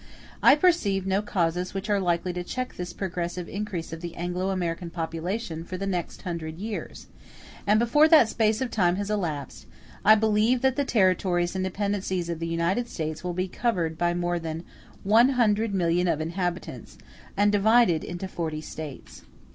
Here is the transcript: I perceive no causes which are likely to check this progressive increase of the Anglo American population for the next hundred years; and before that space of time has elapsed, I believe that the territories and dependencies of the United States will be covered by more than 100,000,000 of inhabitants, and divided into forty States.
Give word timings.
I 0.41 0.55
perceive 0.55 1.05
no 1.05 1.21
causes 1.21 1.75
which 1.75 1.87
are 1.87 1.99
likely 1.99 2.33
to 2.33 2.43
check 2.43 2.73
this 2.73 2.91
progressive 2.91 3.47
increase 3.47 3.93
of 3.93 4.01
the 4.01 4.15
Anglo 4.15 4.49
American 4.49 4.89
population 4.89 5.63
for 5.63 5.77
the 5.77 5.85
next 5.85 6.23
hundred 6.23 6.57
years; 6.57 7.05
and 7.67 7.77
before 7.79 8.07
that 8.07 8.27
space 8.27 8.61
of 8.61 8.71
time 8.71 8.95
has 8.95 9.11
elapsed, 9.11 9.67
I 10.03 10.15
believe 10.15 10.61
that 10.63 10.75
the 10.75 10.85
territories 10.85 11.53
and 11.53 11.63
dependencies 11.63 12.29
of 12.29 12.39
the 12.39 12.47
United 12.47 12.87
States 12.89 13.23
will 13.23 13.33
be 13.33 13.47
covered 13.47 13.95
by 13.99 14.15
more 14.15 14.39
than 14.39 14.63
100,000,000 15.05 16.07
of 16.11 16.19
inhabitants, 16.19 16.97
and 17.37 17.51
divided 17.51 18.03
into 18.03 18.27
forty 18.27 18.59
States. 18.61 19.21